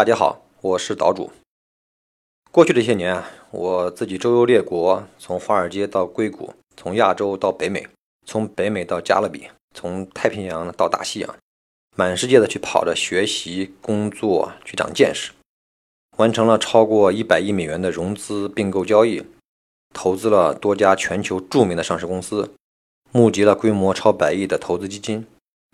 [0.00, 1.30] 大家好，我是岛主。
[2.50, 7.86] 过去这些年啊，我自己周游列国，从华尔街到硅谷，从亚洲到北美，
[8.24, 11.36] 从北美到加勒比，从太平洋到大西洋，
[11.98, 15.32] 满世界的去跑着学习、工作，去长见识，
[16.16, 19.22] 完成了超过一百亿美元的融资并购交易，
[19.92, 22.50] 投资了多家全球著名的上市公司，
[23.12, 25.26] 募集了规模超百亿的投资基金，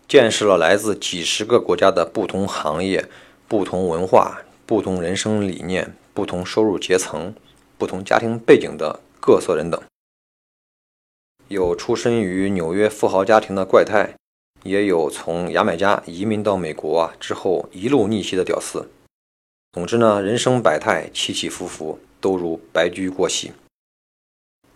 [0.09, 3.09] 见识了来自几十个国家的不同行业。
[3.49, 7.33] 不同文化、不同人生理念、不同收入阶层、
[7.79, 9.81] 不同家庭背景的各色人等，
[11.47, 14.17] 有出身于纽约富豪家庭的怪胎，
[14.65, 18.91] 也有从牙买加移民到美国之后一路逆袭的屌丝。
[19.73, 23.53] 总之呢，人生百态，起起伏伏，都如白驹过隙。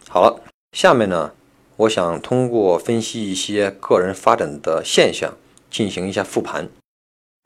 [0.08, 1.34] 好了，下面呢，
[1.76, 5.36] 我想通过分析一些个人发展的现象，
[5.68, 6.68] 进行一下复盘，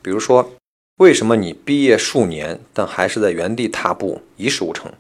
[0.02, 0.50] 比如说。
[0.98, 4.92] 为什么你毕业数年，但还是在原地踏步，一事无成？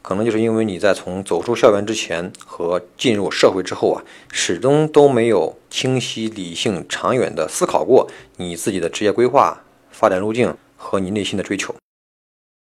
[0.00, 11.74] 可能就是因为你在从走出校园之前和进入社会之后啊，始终都没有清晰、理性、长远的思考过你自己的职业规划、发展路径和你内心的追求。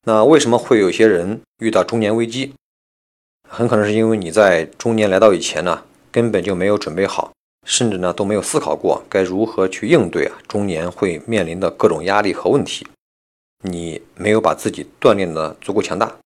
[0.06, 2.52] 那为什么会有些人遇到中年危机？
[3.48, 5.82] 很可能是因为你在中年来到以前呢，
[6.12, 7.32] 根本就没有准备好。
[7.64, 12.86] 甚至呢都没有思考过该如何去应对啊中年会面临的各种压力和问题，
[13.62, 16.16] 你没有把自己锻炼的足够强大。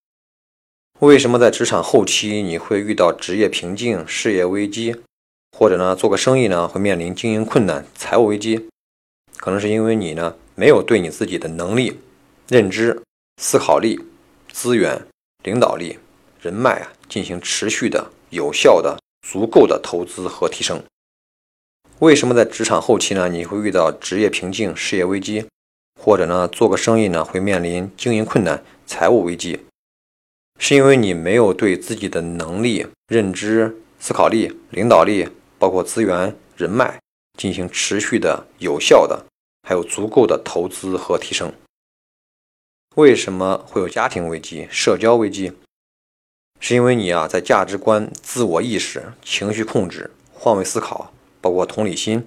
[0.99, 4.95] 为什么在职场后期你会遇到职业瓶颈、事业危机，
[5.57, 8.67] 或者呢做个生意呢会面临经营困难、财务危机？
[9.37, 11.97] 可能是因为你呢没有对你自己的能力、
[12.49, 13.01] 认知、
[13.41, 13.97] 思考力、
[14.51, 15.07] 资源、
[15.43, 15.97] 领导力、
[16.41, 20.83] 人脉啊进行持续的、有效的、足够的投资和提升。
[21.99, 23.27] 为什么在职场后期呢？
[23.27, 25.45] 你会遇到职业瓶颈、事业危机，
[25.99, 29.65] 或者呢做个生意呢会面临经营困难、财务危机？
[30.57, 37.01] 是因为你没有对自己的能力、认知、思考力、领导力，包括资源、人脉
[37.37, 39.25] 进行持续的、有效的，
[39.67, 41.51] 还有足够的投资和提升。
[42.95, 45.51] 为什么会有家庭危机、社交危机？
[46.61, 51.11] 是因为你啊在价值观、自我意识、情绪控制、换位思考。
[51.41, 52.23] 包括同理心、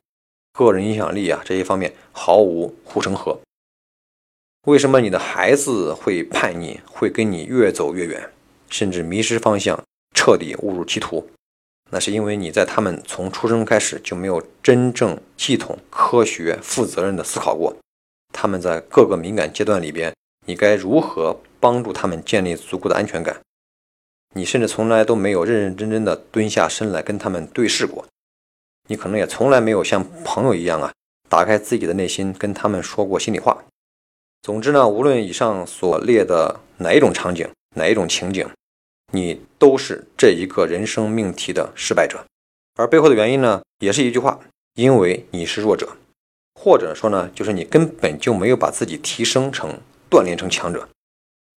[0.52, 3.38] 个人影响力啊这些方面毫无护城河。
[4.66, 8.30] 为什么你的孩子会叛逆，会跟你越走越远，
[8.68, 9.82] 甚至迷失方向，
[10.14, 11.28] 彻底误入歧途？
[11.90, 17.76] 那是因为你在他们从出生开始就没有真正系统、科学、负责任的思考过，
[18.32, 20.14] 他们在各个敏感阶段里边，
[20.46, 23.40] 你该如何帮助他们建立足够的安全感？
[24.34, 28.06] 你甚至从来都没有认认真真的蹲下身来跟他们对视过。
[28.92, 30.92] 你可能也从来没有像朋友一样啊，
[31.30, 33.64] 打开自己的内心跟他们说过心里话。
[34.42, 38.46] 总之呢，无论以上所列的哪一种场景、哪一种情景，
[39.14, 42.26] 你都是这一个人生命题的失败者。
[42.74, 44.38] 而背后的原因呢，也是一句话：
[44.74, 45.96] 因为你是弱者，
[46.60, 50.86] 或者说呢，就是你根本就没有把自己提升成、锻炼成强者，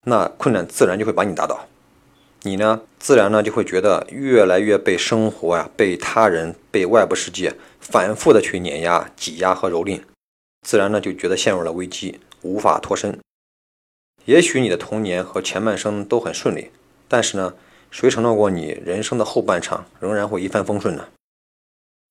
[0.06, 1.68] 那困难自然就会把你打倒。
[2.48, 10.02] 你呢，自然呢就会觉得越来越被生活呀、被他人、被外部世界反复的去碾压、挤压和蹂躏，
[10.62, 13.18] 自然呢就觉得陷入了危机，无法脱身。
[14.26, 16.70] 也许你的童年和前半生都很顺利，
[17.08, 17.56] 但是呢，
[17.90, 21.08] 谁承诺过你人生的后半场仍然会一帆风顺呢？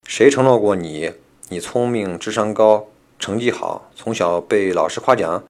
[0.05, 1.13] 谁承诺过你，
[1.47, 5.45] 你聪明、智商高、成绩好，从小被老师夸奖，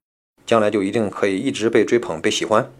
[0.45, 2.71] 将来就一定可以一直被追捧、被喜欢？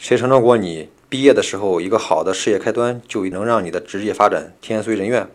[0.00, 0.88] 谁承诺过你？
[1.10, 5.28] 毕业的时候，一个好的事业开端就能让你的职业发展天随人愿。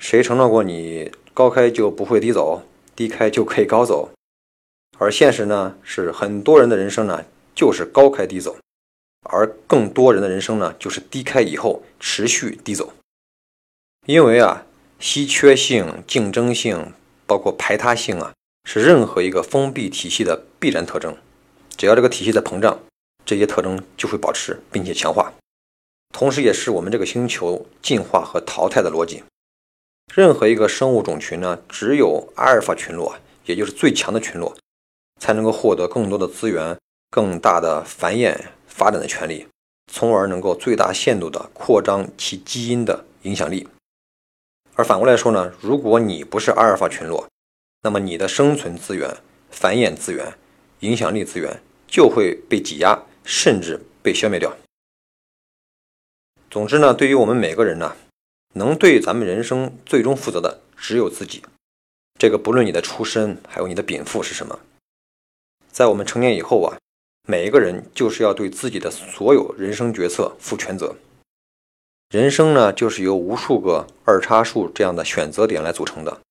[0.00, 2.62] 谁承诺过你高开就不会低走，
[2.96, 4.08] 低开就可以高走？
[4.96, 8.56] 而现实呢，是很多人的人生呢就是高开低走，
[9.24, 12.94] 而更多人的人生呢就是低开以后持续低走。
[14.06, 14.64] 因为啊，
[14.98, 16.94] 稀缺性、竞争性，
[17.26, 18.32] 包括排他性啊，
[18.64, 21.14] 是任何一个封闭体系的必然特征。
[21.76, 22.80] 只要这个体系在膨胀。
[23.28, 25.34] 这些特征就会保持并且强化，
[26.14, 29.22] 同时也是我们这个星球进化和淘汰的逻辑。
[30.14, 34.56] 任何一个生物种群呢，只有阿尔法群落，也就是最强的群落，
[35.20, 36.78] 才能够获得更多的资源、
[37.10, 38.34] 更大的繁衍
[38.66, 39.46] 发展的权利，
[39.92, 43.68] 从而能够最大限度地扩张其基因的影响力。
[44.74, 47.28] 而反过来说呢，如果你不是阿尔法群落，
[47.82, 49.18] 那么你的生存资源、
[49.50, 50.32] 繁衍资源、
[50.80, 53.02] 影响力资源就会被挤压。
[53.28, 54.56] 甚至被消灭掉。
[56.50, 57.94] 总之呢，对于我们每个人呢，
[58.54, 61.42] 能对咱们人生最终负责的只有自己。
[62.18, 64.58] 这个不论你的出身，还有你的禀赋是什么，
[65.70, 66.78] 在我们成年以后啊，
[67.28, 70.96] 每一个人就是要对自己的所有人生决策负全责。
[72.08, 76.22] 人生呢，就是由无数个二叉树这样的选择点来组成的。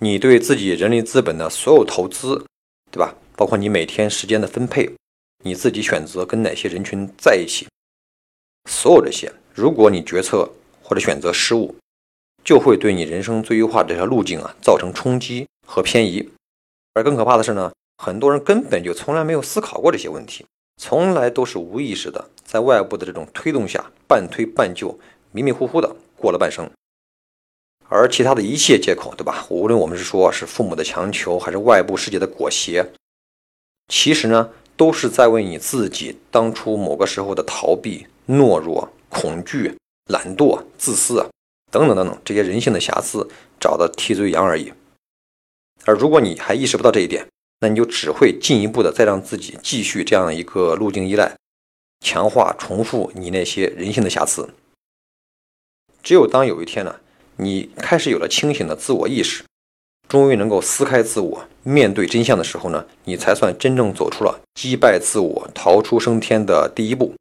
[0.00, 2.46] 你对自己人力资本的所有投资，
[2.92, 3.16] 对吧？
[3.34, 4.88] 包括你每天时间的分配，
[5.46, 7.68] 你自己选择跟哪些人群在一起，
[8.68, 10.50] 所有这些，如果你决策
[10.82, 11.72] 或者选择失误，
[12.42, 16.28] 就会对你人生最优化这条路径啊造成冲击和偏移。
[16.94, 20.44] 而更可怕的是呢，很多人根本就从来没有思考过这些问题，
[20.82, 24.98] 从来都是无意识的，在外部的这种推动下，半推半就，
[25.30, 26.68] 迷迷糊糊的过了半生。
[27.88, 29.46] 而其他的一切借口，对吧？
[29.48, 32.84] 无论我们是说是父母的强求，还是外部世界的裹挟，
[33.86, 39.74] 其实呢，都是在为你自己当初某个时候的逃避、懦弱、恐惧、
[40.10, 41.26] 懒惰、自私啊，
[41.72, 43.28] 等等等等这些人性的瑕疵
[43.58, 44.72] 找的替罪羊而已。
[45.84, 47.26] 而如果你还意识不到这一点，
[47.60, 51.36] 那你就只会进一步的再让自己继续这样一个路径依赖，
[52.04, 54.50] 强化、重复你那些人性的瑕疵。
[56.02, 57.00] 只有当有一天呢，
[57.36, 59.42] 你开始有了清醒的自我意识，
[60.08, 67.14] 终于能够撕开自我，面对真相的时候呢，你才算真正走出了击败自我、逃出升天的第一步，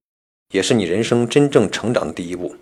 [0.53, 2.55] 也是你人生真正成长的第一步。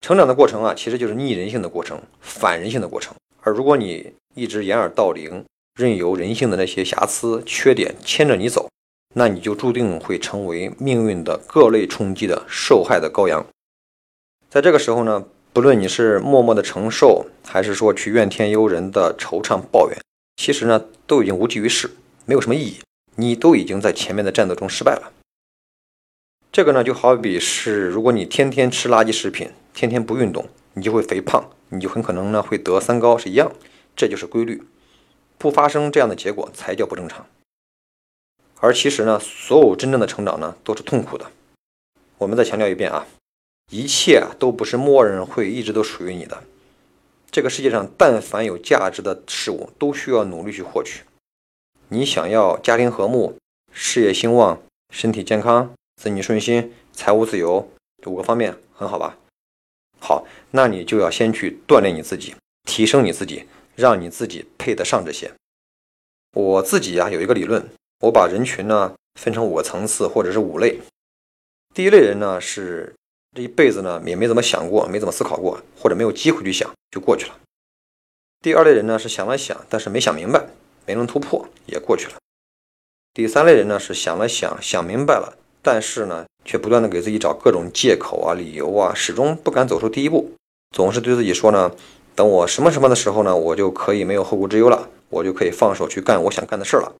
[0.00, 3.14] 成长的过程啊，其实就是逆人性的过程，反人性的过程。
[3.42, 5.44] 而如果你一直掩耳盗铃，
[5.74, 8.68] 任由人性的那些瑕疵、缺点牵着你走，
[9.14, 13.44] 那你就注定会成为命运的各类冲击的受害的羔羊。
[14.48, 19.98] 在这个时候呢，不论你是默默的承受，还是说去怨天尤人的惆怅抱怨，
[20.36, 21.90] 其实呢，都已经无济于事，
[22.26, 22.78] 没有什么意义。
[23.16, 25.12] 你都已经在前面的战斗中失败了。
[26.52, 33.50] 这个呢，就好比是如果你天天吃垃圾食品，天天不运动，你就会肥胖，你就很可能呢会得三高是一样。
[33.96, 34.62] 这就是规律，
[35.36, 37.26] 不发生这样的结果才叫不正常。
[38.60, 41.26] 而其实呢，所有真正的成长呢，都是痛苦的。
[42.18, 43.06] 我们再强调一遍啊，
[43.70, 46.44] 一切都不是默认会一直都属于你的。
[47.30, 51.02] 这个世界上，但凡有价值的事物，都需要努力去获取。
[51.88, 53.36] 你想要家庭和睦、
[53.72, 54.62] 事业兴旺、
[54.92, 57.68] 身体健康、子女顺心、财务自由，
[58.06, 59.18] 五个方面很好吧？
[60.00, 62.34] 好，那你就要先去锻炼你自己，
[62.64, 63.46] 提升你自己。
[63.78, 65.32] 让你自己配得上这些。
[66.34, 67.64] 我自己呀有一个理论，
[68.00, 70.80] 我把人群呢分成五个层次或者是五类。
[71.72, 72.92] 第一类人呢是
[73.34, 77.36] 这一辈子呢也没怎么想过，没怎么思考过，或者没有机会去想就过去了。
[78.40, 80.46] 第二类人呢是想了想，但是没想明白，
[80.86, 82.14] 没能突破也过去了。
[83.14, 90.32] 第三类人呢是想了想，想明白了，但是呢却不断的给自己找各种借口啊、理由啊，始终不敢走出第一步，
[90.70, 91.72] 总是对自己说呢。
[92.14, 96.92] 等我什么什么的时候呢，我就可以没有后顾之忧了，我就可以放手去干我想干的事了。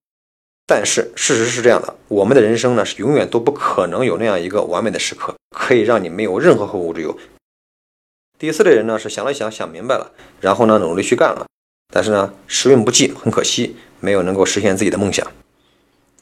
[0.70, 7.18] 但是事实是这样的，我们的人生呢是永远都不可能有那样一个完美的时刻，可以让你没有任何后顾之忧。
[8.38, 10.12] 第四类人呢是想了想想明白了，
[10.42, 11.46] 然后呢努力去干了，
[11.90, 15.26] 但是呢时运不济，很可惜没有能够实现自己的梦想。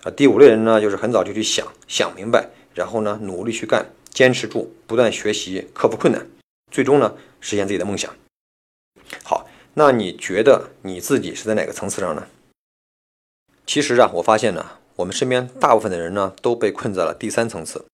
[0.05, 6.25] 啊，第五类人呢就是很早就去想想明白，然后呢努力去干，坚持住，不断学习，克服困难，
[6.71, 8.15] 最终呢实现自己的梦想。
[9.25, 12.29] 好，那你觉得你自己是在哪个层次上呢？
[13.67, 14.65] 其实啊，我发现呢，
[14.95, 17.85] 我们身边大部分的人呢，都被困在了第三层次。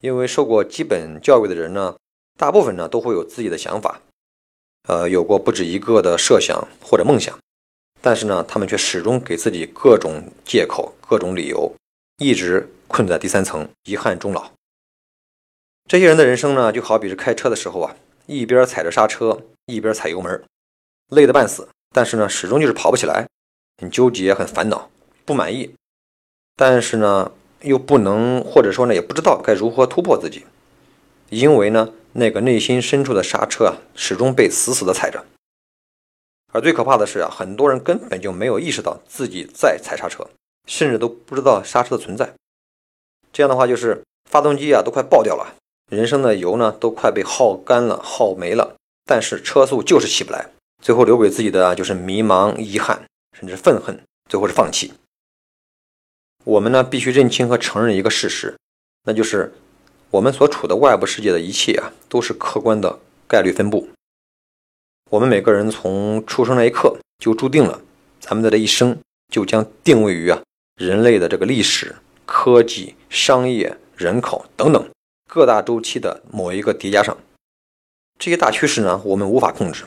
[0.00, 1.96] 因为受过基本教育的人呢，
[2.36, 4.00] 大部分呢都会有自己的想法，
[4.88, 7.38] 呃，有过不止一个的设想或者梦想，
[8.02, 11.72] 但是呢，他们却始终给自己各种借口、各种理由，
[12.18, 14.50] 一直困在第三层，遗憾终老。
[15.88, 17.96] 这些人的人生呢，就好比是开车的时候啊，
[18.26, 19.42] 一边踩着刹车。
[19.68, 20.44] 一边踩油门，
[21.08, 23.26] 累得半死，但是呢，始终就是跑不起来，
[23.82, 24.88] 很纠结，很烦恼，
[25.26, 25.74] 不满意，
[26.54, 30.46] 但是呢，又不能，或者说呢，也不知道该如何突破自己，
[31.28, 35.26] 因为呢，那个内心深处的刹车啊，始终被死死的踩着。
[36.52, 40.26] 而最可怕的是啊，很多人根本就没有意识到自己在踩刹车，
[40.66, 42.32] 甚至都不知道刹车的存在。
[43.32, 45.56] 这样的话，就是发动机啊都快爆掉了，
[45.90, 48.76] 人生的油呢都快被耗干了、耗没了。
[49.04, 50.50] 但是车速就是起不来，
[50.82, 53.04] 最后留给自己的就是迷茫、遗憾，
[53.38, 54.94] 甚至愤恨，最后是放弃。
[56.46, 58.54] 我们呢必须认清和承认一个事实，
[59.02, 59.52] 那就是
[60.10, 63.88] 我们所处的外部世界的一切啊，都是客观的概率分布。
[65.10, 67.82] 我们每个人从出生那一刻就注定了，
[68.20, 68.96] 咱们的这一生
[69.28, 70.40] 就将定位于啊
[70.76, 74.88] 人类的这个历史、科技、商业、人口等等
[75.28, 77.18] 各大周期的某一个叠加上。
[78.20, 79.84] 这些大趋势呢，我们无法控制，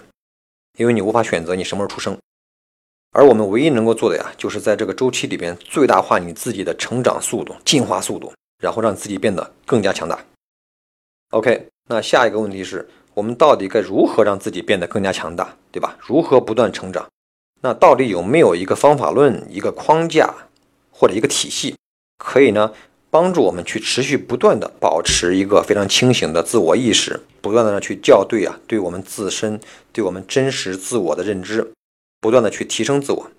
[0.78, 2.18] 因为你无法选择你什么时候出生。
[3.12, 10.20] 而我们唯一能够做的呀，就是在这个周期里边最大化你自己的成长速度、进化速度，然后让自己变得更加强大。
[11.32, 15.98] OK，那下一个问题是我们到底该如何让自己变得更加强大，对吧？
[16.00, 17.08] 如何不断成长？
[17.62, 20.34] 那到底有没有一个方法论、一个框架
[20.92, 21.75] 或者一个体系，
[22.18, 22.72] 可以呢
[23.10, 29.60] 帮助我们去持续不断的保持一个非常清醒的自我意识，不断的去校对啊，对我们自身、
[29.92, 31.74] 对我们真实自我的认知，
[32.20, 33.32] 不断的去提升自我。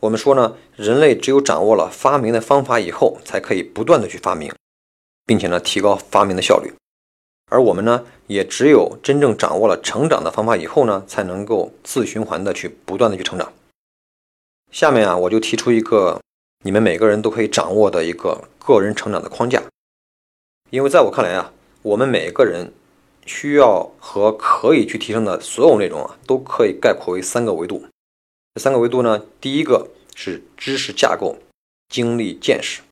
[0.00, 4.52] 我们说呢，人类只有掌握了发明的方法以后，才可以不断的去发明。
[5.26, 6.72] 并且呢，提高发明的效率，
[7.50, 13.52] 而我们呢，也只有真正掌握了成长的方法以后呢，才能够自循环的去不断的去成长。
[14.72, 16.20] 下面啊，我就提出一个
[16.64, 19.62] 你们每个人都可以掌握的一个个人成长的框架。
[20.70, 21.52] 因为在我看来啊，
[21.82, 22.72] 我们每个人
[23.32, 27.86] 需要和可以去提升的所有内容啊，都可以概括为三个维度。
[28.54, 31.38] 这三个维度呢，第一个是知识架构、
[31.88, 32.82] 经历见识。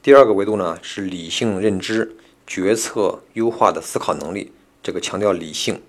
[0.00, 5.82] 第二个维度呢是理性认知、决策优化的思考能力，这个强调理性。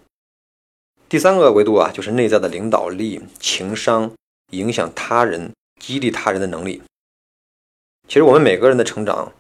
[1.07, 4.11] 第三个维度啊就是内在的领导力、情商、
[4.49, 6.81] 影响他人、激励他人的能力。
[8.07, 9.31] 其实我们每个人的成长，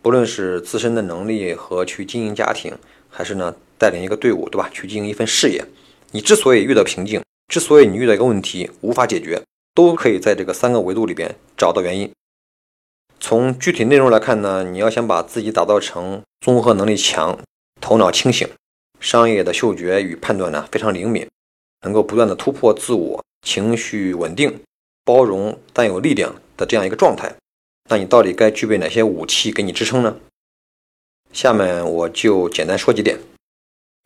[0.00, 2.78] 不论是自身的能力和去经营家庭，
[3.10, 4.68] 还是呢带领一个队伍，对吧？
[4.72, 5.64] 去经营一份事业，
[6.12, 9.42] 你之所以遇到瓶颈，之所以你遇到一个问题无法解决，
[9.74, 12.10] 都可以在这个三个维度里边找到原因。
[13.20, 17.38] 从具体内容来看呢，你要想把自己打造成综合能力强、
[17.80, 18.46] 头脑清醒、
[19.00, 21.26] 商业的嗅觉与判断呢非常灵敏，
[21.82, 24.60] 能够不断的突破自我、情绪稳定、
[25.04, 27.34] 包容但有力量的这样一个状态，
[27.88, 30.16] 那你到底该具备哪些武器给你支撑呢？
[31.32, 33.18] 下面我就简单说几点，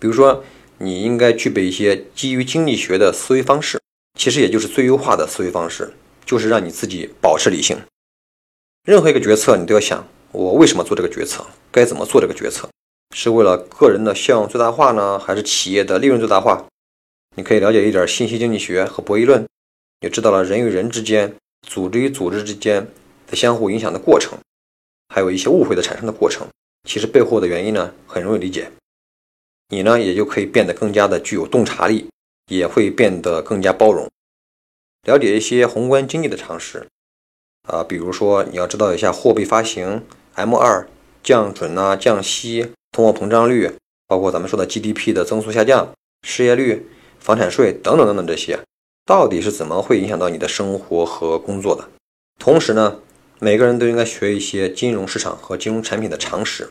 [0.00, 0.44] 比如说
[0.78, 3.80] 你应该具备一些基于经济学的思维方式，
[4.16, 5.92] 其实也就是最优化的思维方式，
[6.24, 7.76] 就是让你自己保持理性。
[8.84, 11.44] 任何一个决策，你都要想：我为什么做这个决策？
[11.72, 12.68] 该怎么做这个决策？
[13.12, 16.64] 是为了个人的效用最大化呢，还是企业的利润最大化？
[17.34, 19.44] 你可以了解一点信息经济学和博弈论，
[20.02, 21.34] 也知道了人与人之间、
[21.66, 22.86] 组织与组织之间
[23.26, 24.38] 的相互影响的过程，
[25.12, 26.46] 还有一些误会的产生的过程。
[26.88, 28.70] 其实背后的原因呢，很容易理解。
[29.70, 32.08] 你呢，也就可以变得更加的具有洞察力，
[32.50, 34.10] 也会变得更加包容，
[35.06, 36.86] 了解一些宏观经济的常识。
[37.68, 40.02] 啊，比如说你要知道一下货币发行、
[40.34, 40.88] M 二
[41.22, 43.70] 降准呐、降息、通货膨胀率，
[44.06, 48.58] 包括咱们说的 GDP 的增速下降、失业率、房产税等等等等这些，
[49.04, 51.90] 到底是怎么会影响到你的生活和工作的？
[52.38, 53.02] 同时呢，
[53.38, 56.70] 每个人都应该学一些金融市场和金融产品的常识。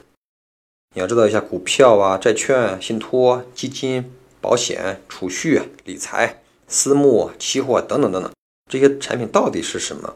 [0.97, 4.11] 你要知道一下股票啊、债券、信托、基金、
[4.41, 8.31] 保险、储蓄、理财、私募、期货等等等等
[8.67, 10.15] 这些产品到底是什么？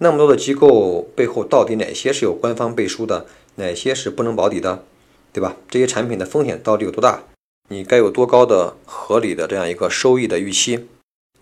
[0.00, 4.84] 那么多的机构背后，到底哪些是有官方背书的，哪些是不能保底的，
[5.32, 5.54] 对吧？
[5.68, 7.22] 这些产品的风险到底有多大？
[7.68, 10.88] 你该有多高的合理的这样一个收益的预期？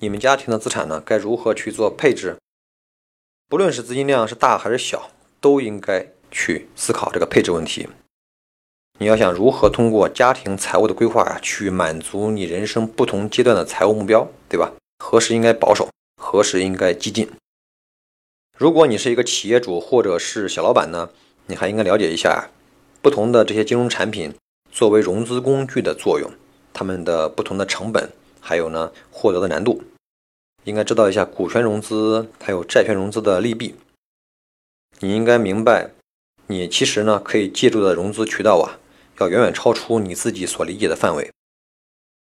[0.01, 2.37] 你们家庭的资产呢，该如何去做配置？
[3.49, 5.11] 不论是资金量是大还是小，
[5.41, 7.89] 都应该去思考这个配置问题。
[9.01, 14.73] 你要想如何通过家庭财务的规划啊，去满足你人生不同阶段的财务目标，对吧？
[14.99, 15.89] 何时应该保守，
[16.21, 17.31] 何时应该激进？
[18.57, 21.11] 如果你是一个企业主或者是小老板呢，
[21.47, 22.51] 你还应该了解一下
[23.01, 24.35] 不同的这些金融产品
[24.73, 26.29] 作为融资工具的作用，
[26.73, 29.81] 它们的不同的成本，还有呢获得的难度，
[30.65, 33.77] 应该知道一下股权融资还有债权融资的利弊。
[34.99, 35.93] 你应该明白，
[36.49, 38.81] 你其实呢可以借助的融资渠道啊，
[39.19, 41.31] 要远远超出你自己所理解的范围。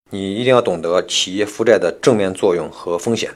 [0.10, 3.36] 你一定要懂得企业负债的正面作用和风险。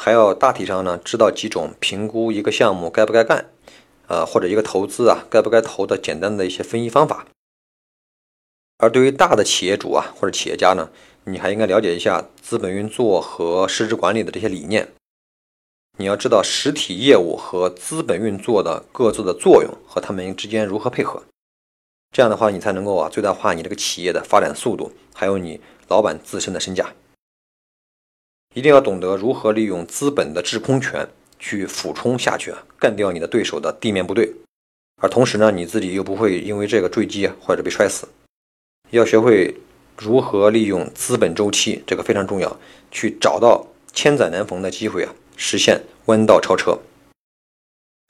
[0.00, 3.50] 还要大体上呢，知道几种评估一个项目该不该干，
[4.08, 7.26] 呃，或者一个投资啊该不该投的简单的一些分析方法。
[8.78, 10.90] 而对于大的企业主啊或者企业家呢，
[11.24, 14.88] 你还应该了解一下资本运作和市值管理的这些理念。
[15.98, 21.22] 你要知道实体业务和资本运作的各自的作用和他们之间如何配合。
[22.12, 26.92] 这样的话，你才能够啊最大化你这个企业的发展速度，还有你老板自身的身价。
[28.54, 34.30] 一定要懂得如何利用资本的制空权去俯冲下去啊，干掉你的对手的地面部队，
[35.00, 38.06] 而同时呢，你自己又不会因为这个坠机或者被摔死。
[38.90, 39.56] 要学会
[39.96, 42.58] 如何利用资本周期，这个非常重要，
[42.90, 46.78] 去找到千载难逢的机会啊，实现弯道超车。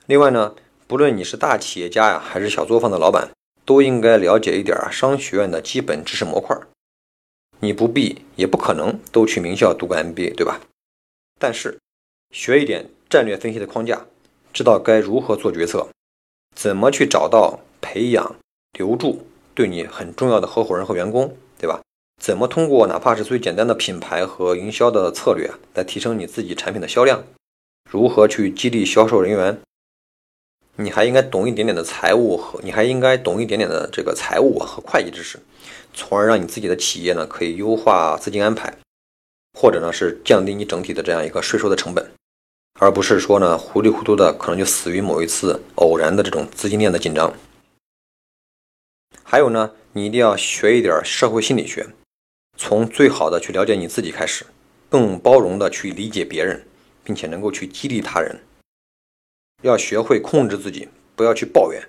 [0.07, 0.55] 另外呢，
[0.87, 3.29] 不论你是大企业家呀，还是小作坊的老板，
[3.65, 6.57] 都应该了解一点商学院的基本知识模块。
[7.59, 10.59] 你不必也不可能都去名校读个 MBA，对吧？
[11.39, 11.79] 但是
[12.31, 14.05] 学一点战略分析的框架，
[14.51, 15.87] 知道该如何做决策，
[16.55, 18.35] 怎么去找到、培养、
[18.77, 21.81] 留住对你很重要的合伙人和员工，对吧？
[22.21, 27.23] 怎么通过哪怕是最简单的品牌和营销的策略来提升你自己产品的销量？
[27.89, 29.59] 如何去激励销售人员？
[30.75, 35.39] 你还应该懂一点点的财务和你还应该懂一点点的这个财务和会计知识，
[35.93, 38.73] 从而让你自己的企业呢可以优化资金安排，
[39.53, 42.11] 或者呢是降低你整体的这样一个税收的成本，
[42.79, 47.31] 而不是说呢糊里糊涂的可能就死于某一次偶然的这种资金链的紧张。
[49.23, 51.87] 还有呢，你一定要学一点社会心理学，
[52.57, 54.45] 从最好的去了解你自己开始，
[54.89, 56.65] 更包容的去理解别人，
[57.03, 58.39] 并且能够去激励他人。
[59.63, 61.81] 要学会控制自己，不要去抱怨，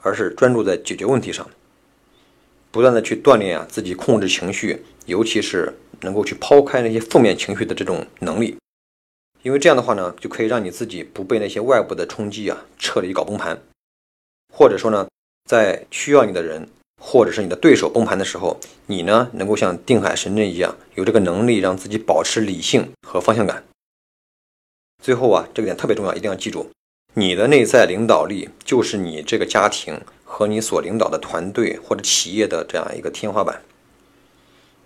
[0.00, 1.48] 而是专注在解决问题上。
[2.70, 8.56] 不断的去锻炼啊自己控制情绪，尤其是能够去抛开那些负面情绪的这种能力。
[9.42, 13.60] 因为这样的话呢，就可以让你自己不被那些外部的冲击啊彻底搞崩盘。
[14.54, 15.08] 或者说呢，
[15.48, 16.68] 在需要你的人
[17.00, 23.64] 或者是你的对手崩盘的时候，你呢能够像定海神针一样，有这个能力让自己保持理性和方向感。
[25.02, 26.70] 最后啊，这个点特别重要，一定要记住。
[27.14, 33.60] 你的内在领导力就是你这个家庭和你所领导的团队或者企业的这样一个天花板。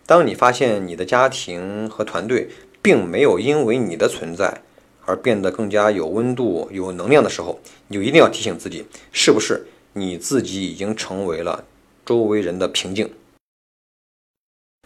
[0.07, 2.51] 当你发现你的家庭和团队
[2.83, 4.63] 并没有因为你的存在
[5.05, 11.65] 而变得更加有温度、有能量的时候，你就一定要提醒自己，是不是你自己已经成为了
[12.05, 13.09] 周围人的瓶颈？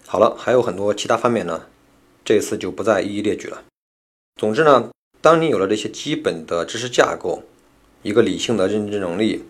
[0.07, 1.69] 好了，还有很多其他方面呢，
[2.23, 3.65] 这次就不再一一列举了。
[4.37, 4.91] 总之呢。
[5.23, 7.43] 当你有了这些基本的知识架构，
[8.03, 9.45] 一个理性的认知能力，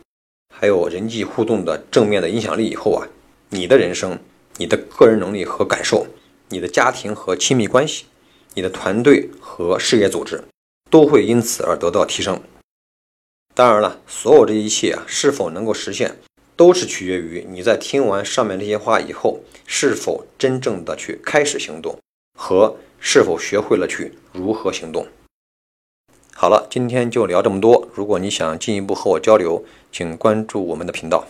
[0.52, 3.06] 还有人际互动的正面的影响力以后啊，
[3.50, 4.18] 你的人生、
[4.56, 6.08] 你的个人能力和感受、
[6.48, 8.06] 你的家庭和亲密关系、
[8.54, 10.42] 你的团队和事业组织，
[10.90, 12.42] 都会因此而得到提升。
[13.54, 16.16] 当然了，所有这一切啊，是否能够实现，
[16.56, 21.96] 都是取决于你在听完上面这些话以后，是否真正的去开始行动，
[22.36, 25.06] 和是否学会了去如何行动。
[26.42, 27.86] 好了，今天就聊这么多。
[27.94, 31.26] 如果你想进一步和我交流，请关注我们的频道。